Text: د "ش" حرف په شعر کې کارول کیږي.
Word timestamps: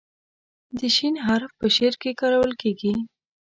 د 0.77 0.79
"ش" 0.95 0.97
حرف 1.25 1.51
په 1.59 1.67
شعر 1.75 1.93
کې 2.01 2.11
کارول 2.21 2.51
کیږي. 2.61 2.93